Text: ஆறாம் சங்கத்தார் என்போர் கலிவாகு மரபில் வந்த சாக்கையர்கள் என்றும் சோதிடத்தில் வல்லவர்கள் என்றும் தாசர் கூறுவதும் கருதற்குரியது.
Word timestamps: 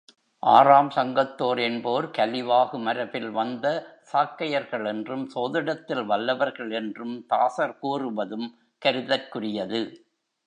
ஆறாம் 0.43 0.89
சங்கத்தார் 0.89 1.59
என்போர் 1.59 2.05
கலிவாகு 2.11 2.77
மரபில் 2.77 3.29
வந்த 3.29 3.65
சாக்கையர்கள் 4.11 4.85
என்றும் 4.85 5.25
சோதிடத்தில் 5.35 6.03
வல்லவர்கள் 6.05 6.71
என்றும் 6.71 7.25
தாசர் 7.27 7.77
கூறுவதும் 7.81 8.47
கருதற்குரியது. 8.81 9.81